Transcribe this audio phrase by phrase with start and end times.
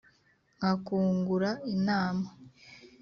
[0.57, 2.27] Nkakungura inama